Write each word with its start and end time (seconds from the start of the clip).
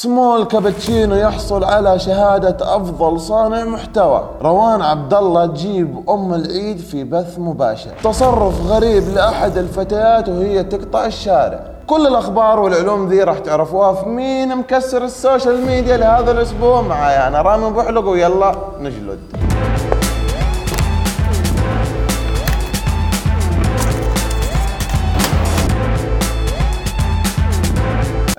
سمول 0.00 0.44
كابتشينو 0.44 1.14
يحصل 1.14 1.64
على 1.64 1.98
شهادة 1.98 2.76
أفضل 2.76 3.20
صانع 3.20 3.64
محتوى. 3.64 4.24
روان 4.42 4.82
عبد 4.82 5.14
الله 5.14 5.46
تجيب 5.46 6.10
أم 6.10 6.34
العيد 6.34 6.78
في 6.78 7.04
بث 7.04 7.38
مباشر. 7.38 7.90
تصرف 8.04 8.66
غريب 8.66 9.04
لأحد 9.14 9.58
الفتيات 9.58 10.28
وهي 10.28 10.64
تقطع 10.64 11.06
الشارع. 11.06 11.60
كل 11.86 12.06
الأخبار 12.06 12.60
والعلوم 12.60 13.08
ذي 13.08 13.22
راح 13.22 13.38
تعرفوها 13.38 13.92
في 13.92 14.08
مين 14.08 14.56
مكسر 14.56 15.04
ال 15.04 15.13
social 15.13 15.66
media 15.66 15.96
لهذا 15.96 16.30
الأسبوع. 16.30 16.82
معايا 16.82 17.28
أنا 17.28 17.42
رامي 17.42 17.70
بحلق 17.70 18.08
ويلا 18.08 18.54
نجلد. 18.80 19.49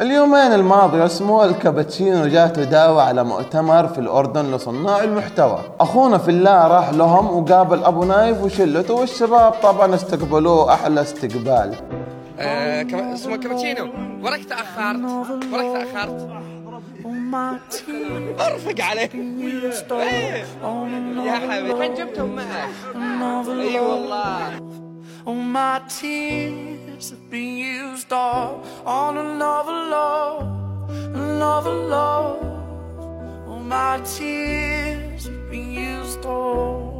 اليومين 0.01 0.53
الماضية 0.53 1.05
اسمه 1.05 1.45
الكابتشينو 1.45 2.25
جاته 2.27 2.63
دعوة 2.63 3.01
على 3.03 3.23
مؤتمر 3.23 3.87
في 3.87 3.97
الأردن 3.99 4.51
لصناع 4.51 5.03
المحتوى. 5.03 5.59
أخونا 5.79 6.17
في 6.17 6.31
الله 6.31 6.67
راح 6.67 6.89
لهم 6.89 7.25
وقابل 7.37 7.83
أبو 7.83 8.03
نايف 8.03 8.43
وشلته 8.43 8.93
والشباب 8.93 9.51
طبعا 9.51 9.95
استقبلوه 9.95 10.73
أحلى 10.73 11.01
استقبال. 11.01 11.75
آه، 12.39 12.83
كما- 12.83 13.13
اسمه 13.13 13.35
كابتشينو. 13.37 13.89
وراك 14.23 14.43
تأخرت. 14.45 14.99
وراك 15.53 15.85
تأخرت. 15.93 16.29
أرفق 18.41 18.75
عليه 18.85 19.09
إيه. 19.91 20.45
يا 21.25 21.31
حبيبي. 21.31 21.73
كان 21.79 21.93
جبتهم 21.93 22.35
معك؟ 22.35 22.69
إي 23.49 23.79
والله. 23.79 24.61
All 28.11 28.63
on 28.85 29.17
another 29.17 29.77
love, 29.97 30.89
another 31.15 31.75
love. 31.95 32.43
All 33.47 33.59
my 33.59 33.99
tears 34.15 35.25
have 35.25 35.49
been 35.51 35.71
used 35.73 36.25
all. 36.25 36.91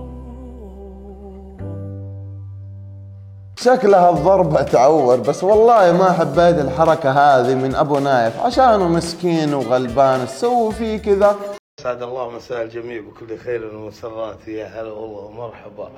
شكلها 3.62 4.10
الضربة 4.10 4.62
تعور 4.62 5.18
بس 5.18 5.44
والله 5.44 5.92
ما 5.92 6.12
حبيت 6.12 6.60
الحركة 6.60 7.12
هذه 7.12 7.56
من 7.56 7.76
أبو 7.76 8.00
نايف 8.00 8.40
عشانه 8.40 8.88
مسكين 8.88 9.54
وغلبان 9.54 10.28
تسوي 10.28 10.74
فيه 10.74 10.98
كذا 10.98 11.36
سعد 11.82 12.02
الله 12.04 12.30
مساء 12.30 12.62
الجميع 12.64 13.02
بكل 13.02 13.38
خير 13.38 13.76
ومسرات 13.76 14.48
يا 14.48 14.66
هلا 14.66 14.92
والله 14.92 15.20
ومرحبا 15.22 15.92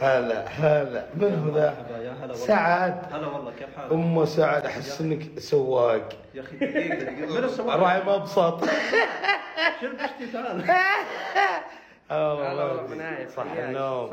هلا 0.00 0.48
هلا 0.48 1.06
من 1.14 1.48
هو 1.48 1.54
ذا؟ 1.58 2.34
سعد 2.34 3.02
هلا 3.12 3.26
والله 3.26 3.52
كيف 3.58 3.76
حالك؟ 3.76 3.92
أم 3.92 4.24
سعد 4.24 4.66
أحس 4.66 5.00
إنك 5.00 5.38
سواق 5.38 6.08
يا 6.34 6.40
أخي 6.42 6.56
دقيقة 6.56 6.94
دقيقة 7.04 7.32
من 7.38 7.44
السواق؟ 7.44 7.76
راعي 7.76 8.02
مبسط 8.06 8.64
شو 9.80 9.86
بشتي 9.96 10.32
تعال 10.32 10.64
آه. 12.12 13.26
صح. 13.36 13.42
النوم. 13.58 14.10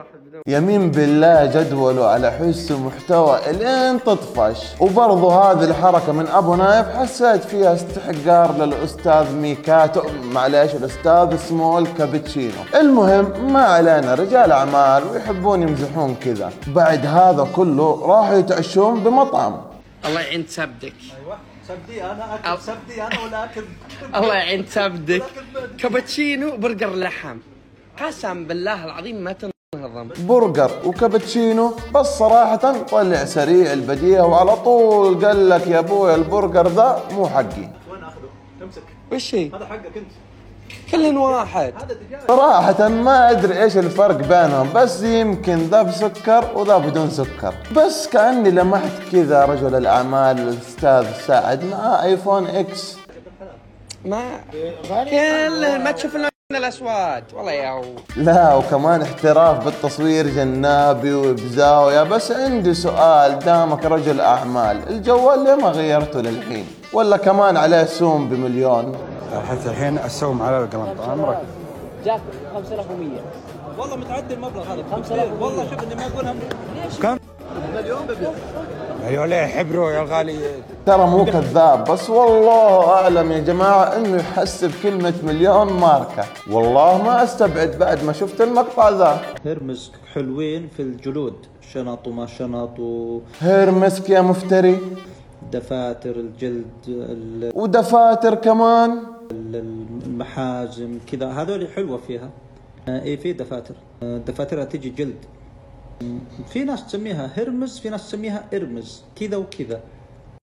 يمين 0.48 0.92
بالله 0.92 1.46
جدوله 1.46 2.06
على 2.08 2.32
حس 2.32 2.72
محتوى 2.72 3.50
الين 3.50 4.04
تطفش. 4.04 4.62
وبرضو 4.80 5.30
هذه 5.30 5.64
الحركة 5.64 6.12
من 6.12 6.28
أبو 6.28 6.56
نايف 6.56 6.88
حسيت 6.88 7.44
فيها 7.44 7.74
استحقار 7.74 8.58
للأستاذ 8.58 9.36
ميكاتو. 9.36 10.02
معليش 10.24 10.76
الأستاذ 10.76 11.38
سمول 11.38 11.88
كابتشينو. 11.88 12.62
المهم 12.76 13.54
ما 13.54 13.62
علينا 13.62 14.14
رجال 14.16 14.52
أعمال 14.52 15.04
ويحبون 15.04 15.62
يمزحون 15.62 16.16
كذا. 16.16 16.52
بعد 16.68 17.06
هذا 17.06 17.48
كله 17.56 18.06
راحوا 18.06 18.38
يتعشون 18.38 19.04
بمطعم. 19.04 19.62
الله 20.06 20.22
يعين 20.22 20.46
سبدك. 20.48 20.94
أيوه 21.20 21.38
سبدي 21.68 22.04
أنا 22.04 22.36
أكل 22.36 22.62
سبدي 22.62 23.02
أنا 23.02 23.20
ولا 23.26 23.44
أكل. 23.44 23.64
الله 24.16 24.36
يعين 24.36 24.66
سبدك. 24.66 25.24
كابتشينو 25.80 26.58
برجر 26.58 26.96
لحم. 26.96 27.38
قسم 28.02 28.46
بالله 28.46 28.86
العظيم 28.86 29.16
ما 29.16 29.36
تنهضم 29.40 30.10
برجر 30.20 30.72
وكابتشينو 30.86 31.74
بس 31.96 32.06
صراحة 32.06 32.84
طلع 32.84 33.26
سريع 33.26 33.74
البديهة 33.74 34.26
وعلى 34.26 34.56
طول 34.56 35.26
قال 35.26 35.50
لك 35.50 35.68
يا 35.68 35.80
أبوي 35.80 36.16
البرجر 36.16 36.68
ذا 36.68 37.04
مو 37.12 37.28
حقي. 37.28 37.68
وين 37.92 38.04
آخذه؟ 38.04 38.30
امسك 38.64 38.84
وش 39.12 39.36
هي؟ 39.36 39.48
هذا 39.56 39.66
حقك 39.66 39.98
أنت. 39.98 40.12
كلن 40.92 41.18
واحد. 41.18 41.74
هذا 41.84 41.94
دجاج 41.94 42.28
صراحة 42.28 42.88
ما 42.88 43.32
أدري 43.32 43.64
إيش 43.64 43.78
الفرق 43.78 44.16
بينهم 44.16 44.74
بس 44.76 45.04
يمكن 45.04 45.58
ذا 45.58 45.82
بسكر 45.82 46.46
وذا 46.56 46.78
بدون 46.78 47.10
سكر. 47.10 47.54
بس 47.76 48.08
كأني 48.08 48.52
لمحت 48.52 48.96
كذا 49.12 49.46
رجل 49.46 49.76
الأعمال 49.76 50.40
الأستاذ 50.40 51.06
سعد 51.28 51.64
مع 51.64 52.04
iPhone 52.04 52.48
X 52.48 52.98
ما 54.06 54.24
كلن 55.10 55.84
ما 55.84 55.92
تشوف 55.92 56.16
الاسود 56.58 57.24
والله 57.34 57.52
يا 57.52 57.70
هو 57.70 57.84
لا 58.16 58.56
وكمان 58.56 59.02
احتراف 59.02 59.66
بالتصوير 59.66 60.28
جنابي 60.28 61.14
وبزاوية. 61.14 62.04
بس 62.04 62.32
عندي 62.32 62.74
سؤال 62.74 63.40
دامك 63.40 63.86
رجل 63.86 64.22
أعمال 64.22 64.90
الجوال 64.90 65.44
ليه 65.44 65.56
ما 65.56 65.70
غيرته 65.70 66.22
للحين؟ 66.22 66.68
ولا 66.94 67.18
كمان 67.18 67.58
عليه 67.58 67.84
سوم 67.84 68.30
بمليون؟ 68.30 68.96
حتى 69.50 69.70
الحين 69.70 69.98
أسوم 69.98 70.42
على 70.42 70.60
القلم 70.60 70.96
عمرك. 71.10 71.42
جاك 72.06 72.22
5100 72.54 73.10
والله 73.78 73.96
متعدي 73.96 74.34
المبلغ 74.34 74.64
هذا. 74.74 74.84
5000 74.92 75.42
والله 75.42 75.64
شوف 75.70 75.84
إني 75.84 75.96
ما 75.96 76.08
أقولها. 76.08 76.34
كم؟ 77.02 77.18
مليون 77.76 78.02
ببيع 78.08 78.32
أيوه 79.10 79.26
ليه 79.26 79.46
حبروا 79.46 79.92
يا 79.92 80.02
الغالي؟ 80.02 80.36
ترى 80.86 81.08
مو 81.08 81.26
كذاب 81.26 81.84
بس 81.92 82.10
والله 82.10 82.90
أعلم 82.92 83.32
يا 83.32 83.40
جماعة 83.40 83.96
إنه 83.98 84.18
يحسب 84.18 84.72
كلمة 84.84 85.14
مليون 85.24 85.74
ماركة. 85.74 86.26
والله 86.52 87.04
ما 87.04 87.24
أستبعد 87.24 87.76
بعد 87.80 88.04
ما 88.04 88.14
شفت 88.14 88.42
المقطع 88.42 88.90
ذا. 88.90 89.22
هرمز 89.46 89.92
حلوين 90.14 90.68
في 90.78 90.82
الجلود. 90.82 91.34
شنط 91.74 92.08
وما 92.08 92.26
شنط 92.26 92.78
هيرمسك 93.42 94.10
يا 94.10 94.22
مفتري. 94.22 94.80
ودفاتر 95.48 96.10
الجلد 96.16 96.66
ال- 96.88 97.52
ودفاتر 97.56 98.36
كمان. 98.36 99.00
ال- 99.32 99.86
المحازم 100.06 100.98
كذا. 101.12 101.28
هذول 101.28 101.68
حلوة 101.76 101.98
فيها. 102.08 102.30
آه، 102.90 103.02
إيه 103.02 103.18
في 103.18 103.34
دفاتر. 103.34 103.74
آه، 104.04 104.18
دفاترها 104.18 104.64
تجي 104.64 104.90
جلد. 104.90 105.16
في 106.50 106.64
ناس 106.64 106.86
تسميها 106.86 107.30
هرمز 107.38 107.80
في 107.80 107.90
ناس 107.90 108.08
تسميها 108.08 108.44
إرمز 108.54 109.04
كذا 109.16 109.38
وكذا. 109.38 109.80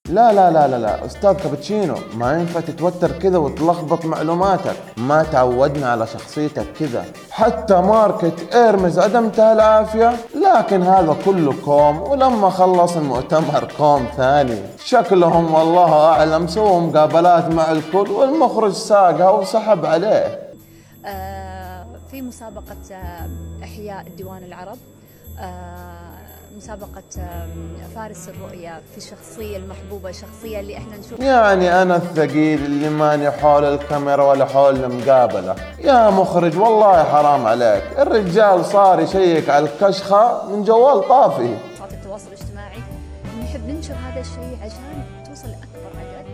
لا 0.08 0.32
لا 0.32 0.50
لا 0.50 0.68
لا 0.68 0.78
لا. 0.78 1.06
أستاذ 1.06 1.32
كابتشينو 1.32 1.94
ما 2.14 2.38
ينفع 2.38 2.60
تتوتر 2.60 3.12
كذا 3.12 3.38
وتلخبط 3.38 4.04
معلوماتك. 4.04 4.76
ما 4.96 5.22
تعودنا 5.22 5.88
على 5.88 6.06
شخصيتك 6.06 6.66
كذا. 6.78 7.04
حتى 7.30 7.74
ماركة 7.74 8.32
Hermes 8.54 8.98
عدمتها 8.98 9.52
العافية. 9.52 10.12
لكن 10.34 10.82
هذا 10.82 11.16
كله 11.24 11.54
كوم 11.64 12.02
ولما 12.02 12.50
خلص 12.50 12.96
المؤتمر 12.96 13.72
كوم 13.78 14.06
ثاني. 14.16 14.60
شكلهم 14.84 15.54
والله 15.54 15.92
أعلم. 15.92 16.46
سووا 16.46 16.80
مقابلات 16.80 17.54
مع 17.54 17.72
الكل 17.72 18.10
والمخرج 18.10 18.72
ساقها 18.72 19.30
وسحب 19.30 19.86
عليه. 19.86 20.52
آه، 21.06 21.86
في 22.10 22.22
مسابقة 22.22 22.76
آه، 22.92 23.28
إحياء 23.62 24.04
ديوان 24.16 24.44
العرب. 24.44 24.78
مسابقة 26.56 27.02
آه، 27.18 27.48
فارس 27.94 28.28
الرؤية 28.28 28.80
في 28.92 28.96
الشخصية 28.98 29.56
المحبوبة 29.56 30.10
الشخصية 30.10 30.60
اللي 30.60 30.76
إحنا 30.78 30.96
نشوف 30.96 31.20
يعني 31.20 31.82
أنا 31.82 31.96
الثقيل 31.96 32.64
اللي 32.64 32.88
ماني 32.88 33.30
حول 33.30 33.64
الكاميرا 33.64 34.24
ولا 34.24 34.44
حول 34.44 34.84
المقابلة. 34.84 35.56
يا 35.78 36.10
مخرج 36.10 36.58
والله 36.58 37.04
حرام 37.04 37.46
عليك. 37.46 37.82
الرجال 37.98 38.64
صار 38.64 39.00
يشيك 39.00 39.50
على 39.50 39.68
الكشخة 39.68 40.48
من 40.50 40.64
جوال 40.64 41.08
طافي. 41.08 41.42
منصات 41.42 41.92
التواصل 41.92 42.26
الاجتماعي. 42.28 42.78
نحب 43.42 43.68
ننشر 43.68 43.94
هذا 43.94 44.20
الشيء 44.20 44.58
عشان 44.62 45.04
توصل 45.26 45.48
لأكبر 45.48 45.98
عدد. 45.98 46.26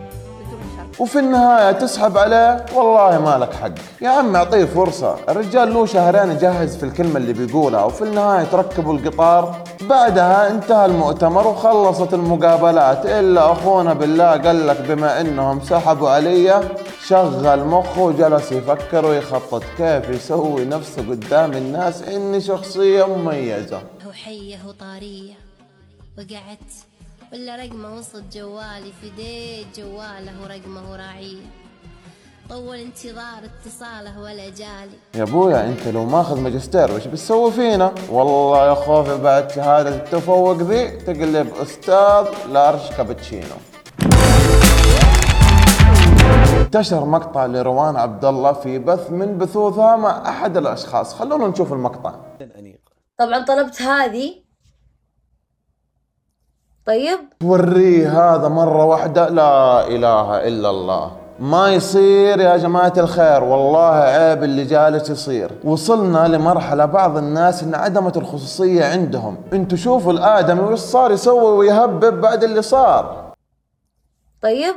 وفي 0.99 1.19
النهاية 1.19 1.71
تسحب 1.71 2.17
عليه 2.17 2.65
والله 2.75 3.19
ما 3.19 3.37
لك 3.37 3.53
حق. 3.53 3.71
يا 4.01 4.09
عم 4.09 4.35
أعطيه 4.35 4.65
فرصة. 4.65 5.15
الرجال 5.29 5.73
له 5.73 5.85
شهرين 5.85 6.31
يجهز 6.31 6.77
في 6.77 6.83
الكلمة 6.83 7.17
اللي 7.17 7.33
بيقولها 7.33 7.83
وفي 7.83 8.01
النهاية 8.01 8.43
تركبوا 8.43 8.93
القطار. 8.93 9.63
بعدها 9.81 10.51
انتهى 10.51 10.85
المؤتمر 10.85 11.47
وخلصت 11.47 12.13
المقابلات 12.13 13.05
إلا 13.05 13.51
أخونا 13.51 13.93
بالله 13.93 14.31
قال 14.31 14.67
لك 14.67 14.81
بما 14.81 15.21
إنهم 15.21 15.61
سحبوا 15.61 16.09
علي 16.09 16.61
شغل 17.07 17.65
مخه 17.65 18.01
وجلس 18.01 18.51
يفكر 18.51 19.05
ويخطط 19.05 19.63
كيف 19.77 20.09
يسوي 20.09 20.65
نفسه 20.65 21.01
قدام 21.01 21.53
الناس 21.53 22.03
إني 22.03 22.41
شخصية 22.41 23.03
مميزة. 23.03 23.81
هو 24.07 24.11
حية 24.11 24.55
هو 24.65 24.71
طارية 24.71 25.33
وقعدت 26.17 26.73
ولا 27.33 27.55
رقمه 27.55 27.95
وسط 27.95 28.23
جوالي 28.33 28.91
في 29.01 29.09
ديت 29.09 29.79
جواله 29.79 30.31
ورقمه 30.43 30.91
وراعية 30.91 31.41
طول 32.49 32.75
انتظار 32.75 33.41
اتصاله 33.43 34.19
ولا 34.19 34.49
جالي. 34.49 34.97
يا 35.15 35.23
أبويا 35.23 35.67
أنت 35.67 35.87
لو 35.87 36.05
ماخذ 36.05 36.39
ماجستير 36.39 36.95
وش 36.95 37.07
بتسوي 37.07 37.51
فينا؟ 37.51 37.95
والله 38.09 38.67
يا 38.67 38.73
خوفي 38.73 39.17
بعد 39.17 39.51
شهادة 39.51 39.95
التفوق 39.95 40.57
ذي 40.57 40.87
تقلب 40.87 41.53
أستاذ 41.61 42.27
لارش 42.51 42.89
كابتشينو. 42.97 43.55
انتشر 46.61 47.05
مقطع 47.05 47.45
لروان 47.45 47.95
عبد 47.95 48.25
الله 48.25 48.53
في 48.53 48.79
بث 48.79 49.11
من 49.11 49.37
بثوثها 49.37 49.95
مع 49.95 50.29
أحد 50.29 50.57
الأشخاص. 50.57 51.13
خلونا 51.13 51.47
نشوف 51.47 51.73
المقطع. 51.73 52.15
طبعا 53.17 53.45
طلبت 53.45 53.81
هذه 53.81 54.42
طيب. 56.85 57.19
وريه 57.43 58.35
هذا 58.35 58.47
مرة 58.47 58.85
واحدة. 58.85 59.29
لا 59.29 59.87
إله 59.87 60.47
إلا 60.47 60.69
الله. 60.69 61.17
ما 61.39 61.73
يصير 61.73 62.39
يا 62.39 62.57
جماعة 62.57 62.93
الخير. 62.97 63.43
والله 63.43 63.93
عيب 63.93 64.43
اللي 64.43 64.63
جالس 64.65 65.09
يصير. 65.09 65.51
وصلنا 65.63 66.27
لمرحلة 66.27 66.85
بعض 66.85 67.17
الناس 67.17 67.63
انعدمت 67.63 68.17
الخصوصية 68.17 68.85
عندهم. 68.85 69.37
أنتوا 69.53 69.77
شوفوا 69.77 70.13
الآدمي 70.13 70.61
وش 70.61 70.79
صار 70.79 71.11
يسوي 71.11 71.57
ويهبب 71.57 72.21
بعد 72.21 72.43
اللي 72.43 72.61
صار. 72.61 73.33
طيب. 74.41 74.75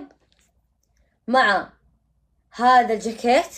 مع 1.28 1.68
هذا 2.54 2.94
الجاكيت. 2.94 3.54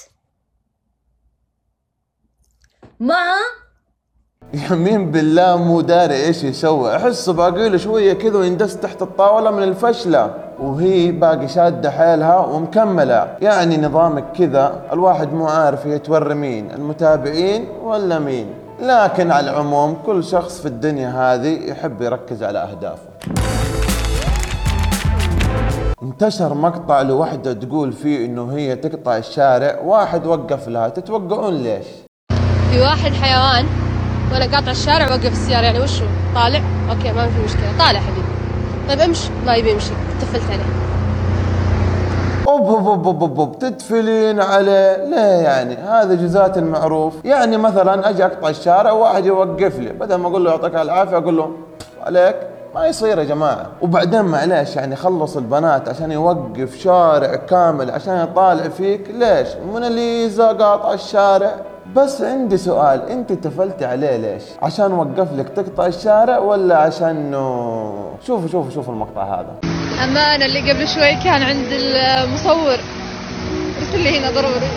مع 3.00 3.34
يمين 4.54 5.10
بالله 5.10 5.56
مو 5.56 5.80
داري 5.80 6.14
إيش 6.14 6.44
يسوي. 6.44 6.96
احسه 6.96 7.32
باقي 7.32 7.68
له 7.68 7.76
شوية 7.76 8.12
كذا 8.12 8.38
ويندس 8.38 8.76
تحت 8.76 9.02
الطاولة 9.02 9.50
من 9.50 9.62
الفشلة. 9.62 10.30
وهي 10.60 11.12
باقي 11.12 11.48
شادة 11.48 11.90
حيلها 11.90 12.38
ومكملة. 12.38 13.36
يعني 13.42 13.76
نظامك 13.76 14.24
كذا 14.38 14.80
الواحد 14.92 15.32
مو 15.32 15.46
عارف 15.46 15.86
هي 15.86 15.98
توري 15.98 16.34
مين 16.34 16.70
المتابعين 16.70 17.68
ولا 17.82 18.18
مين. 18.18 18.46
لكن 18.80 19.30
على 19.30 19.50
العموم 19.50 19.96
كل 20.06 20.24
شخص 20.24 20.60
في 20.60 20.66
الدنيا 20.66 21.08
هذه 21.08 21.70
يحب 21.70 22.02
يركز 22.02 22.42
على 22.42 22.58
أهدافه. 22.58 23.08
انتشر 26.02 26.54
مقطع 26.54 27.02
لوحدة 27.02 27.52
تقول 27.52 27.92
فيه 27.92 28.26
إنه 28.26 28.52
هي 28.52 28.76
تقطع 28.76 29.16
الشارع 29.16 29.80
واحد 29.84 30.26
وقف 30.26 30.68
لها. 30.68 30.88
تتوقعون 30.88 31.54
ليش؟ 31.54 31.86
في 32.70 32.80
واحد 32.80 33.12
حيوان 33.12 33.87
وأنا 34.32 34.44
قاطع 34.56 34.70
الشارع 34.70 35.06
وقف 35.10 35.32
السيارة 35.32 35.64
يعني 35.64 35.80
وشو؟ 35.80 36.04
طالع؟ 36.34 36.60
أوكي 36.90 37.12
ما 37.12 37.26
في 37.26 37.44
مشكلة. 37.44 37.78
طالع 37.78 38.00
حبيبي. 38.00 38.28
طيب 38.88 39.00
امشي. 39.00 39.30
ما 39.46 39.54
يبي 39.54 39.70
يمشي. 39.70 39.90
تفلت 40.20 40.50
عليه. 40.50 40.64
أوب 42.48 42.68
أوب 42.68 43.06
أوب 43.06 43.22
أوب 43.22 43.40
أوب. 43.40 43.58
تتفلين 43.58 44.40
عليه. 44.40 44.96
ليه 45.04 45.42
يعني 45.42 45.76
هذا 45.76 46.14
جزات 46.14 46.58
المعروف. 46.58 47.14
يعني 47.24 47.56
مثلا 47.56 48.10
أجي 48.10 48.24
أقطع 48.24 48.48
الشارع 48.48 48.92
وواحد 48.92 49.26
يوقف 49.26 49.78
لي. 49.78 49.92
بدل 49.92 50.14
ما 50.14 50.28
أقول 50.28 50.44
له 50.44 50.50
يعطيك 50.50 50.74
العافية 50.74 51.16
أقول 51.16 51.36
له 51.36 51.50
عليك. 52.02 52.36
ما 52.74 52.86
يصير 52.86 53.18
يا 53.18 53.24
جماعة. 53.24 53.66
وبعدين 53.82 54.22
معليش 54.22 54.76
يعني 54.76 54.96
خلص 54.96 55.36
البنات 55.36 55.88
عشان 55.88 56.12
يوقف 56.12 56.76
شارع 56.78 57.34
كامل 57.34 57.90
عشان 57.90 58.22
يطالع 58.22 58.68
فيك. 58.68 59.10
ليش؟ 59.10 59.48
موناليزا 59.72 60.46
قاطع 60.46 60.92
الشارع؟ 60.92 61.54
بس 61.96 62.22
عندي 62.22 62.56
سؤال 62.56 63.08
انت 63.08 63.32
تفلتي 63.32 63.84
عليه 63.84 64.16
ليش؟ 64.16 64.42
عشان 64.62 64.92
وقف 64.92 65.32
لك 65.32 65.48
تقطع 65.48 65.86
الشارع 65.86 66.38
ولا 66.38 66.76
عشان 66.76 67.08
انه 67.08 67.94
شوفوا 68.26 68.48
شوفوا 68.48 68.70
شوفوا 68.70 68.94
المقطع 68.94 69.22
هذا. 69.22 69.54
أمانة 70.04 70.44
اللي 70.44 70.72
قبل 70.72 70.88
شوي 70.88 71.14
كان 71.24 71.42
عند 71.42 71.66
المصور. 71.70 72.78
ارسل 73.78 73.98
لي 73.98 74.18
هنا 74.18 74.30
ضروري 74.30 74.68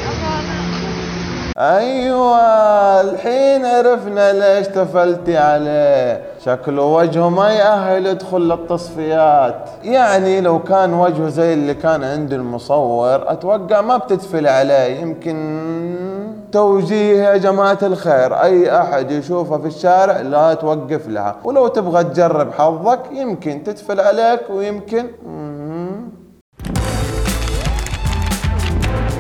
أيوه 1.58 3.02
الحين 3.02 3.66
عرفنا 3.66 4.34
ليش 4.34 4.68
تفلتي 4.68 5.38
عليه. 5.38 6.22
شكله 6.46 6.84
وجهه 6.84 7.30
ما 7.30 7.50
يأهل 7.50 8.06
يدخل 8.06 8.42
للتصفيات. 8.42 9.70
يعني 9.84 10.42
لو 10.42 10.64
كان 10.64 10.94
وجهه 10.94 11.30
زي 11.30 11.54
اللي 11.54 11.74
كان 11.74 12.04
عند 12.04 12.34
المصور 12.34 13.32
أتوقع 13.32 13.82
ما 13.82 13.98
بتتفل 13.98 14.48
عليه 14.48 15.02
يمكن 15.02 16.21
توجيه 16.52 17.24
يا 17.24 17.38
جماعة 17.38 17.78
الخير. 17.84 18.34
أي 18.34 18.82
أحد 18.82 19.12
يشوفها 19.12 19.58
في 19.58 19.68
الشارع 19.68 20.22
لا 20.22 20.54
توقف 20.54 21.08
لها. 21.08 21.36
ولو 21.44 21.68
تبغى 21.68 22.04
تجرب 22.04 22.54
حظك 22.54 23.00
يمكن 23.12 23.64
تتفل 23.64 24.00
عليك 24.00 24.42
ويمكن 24.50 25.06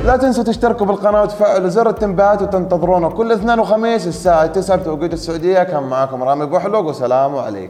لا 0.05 0.17
تنسوا 0.17 0.43
تشتركوا 0.43 0.85
بالقناة 0.85 1.21
وتفعلوا 1.21 1.69
زر 1.69 1.89
التنبيهات 1.89 2.41
وتنتظرونا 2.41 3.09
كل 3.09 3.31
اثنين 3.31 3.59
وخميس 3.59 4.07
الساعة 4.07 4.45
9 4.45 4.77
بتوقيت 4.77 5.13
السعودية. 5.13 5.63
كان 5.63 5.83
معاكم 5.83 6.23
رامي 6.23 6.45
بوحلوق 6.45 6.85
وسلام 6.85 7.35
عليكم. 7.35 7.69